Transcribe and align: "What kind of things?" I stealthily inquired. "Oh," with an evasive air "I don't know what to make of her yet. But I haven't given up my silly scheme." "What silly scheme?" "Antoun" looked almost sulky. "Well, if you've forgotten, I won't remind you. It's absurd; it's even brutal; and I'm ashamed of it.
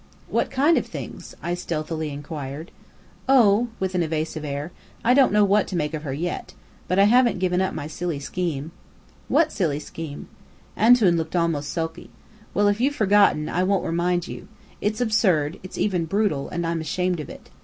"What 0.29 0.49
kind 0.49 0.79
of 0.79 0.87
things?" 0.87 1.35
I 1.43 1.53
stealthily 1.53 2.09
inquired. 2.09 2.71
"Oh," 3.29 3.67
with 3.79 3.93
an 3.93 4.01
evasive 4.01 4.43
air 4.43 4.71
"I 5.05 5.13
don't 5.13 5.31
know 5.31 5.43
what 5.45 5.67
to 5.67 5.75
make 5.75 5.93
of 5.93 6.01
her 6.01 6.11
yet. 6.11 6.55
But 6.87 6.97
I 6.97 7.03
haven't 7.03 7.37
given 7.37 7.61
up 7.61 7.75
my 7.75 7.85
silly 7.85 8.17
scheme." 8.19 8.71
"What 9.27 9.51
silly 9.51 9.77
scheme?" 9.79 10.27
"Antoun" 10.75 11.17
looked 11.17 11.35
almost 11.35 11.69
sulky. 11.69 12.09
"Well, 12.55 12.67
if 12.67 12.81
you've 12.81 12.95
forgotten, 12.95 13.47
I 13.47 13.61
won't 13.61 13.85
remind 13.85 14.27
you. 14.27 14.47
It's 14.81 15.01
absurd; 15.01 15.59
it's 15.61 15.77
even 15.77 16.05
brutal; 16.05 16.49
and 16.49 16.65
I'm 16.65 16.81
ashamed 16.81 17.19
of 17.19 17.29
it. 17.29 17.51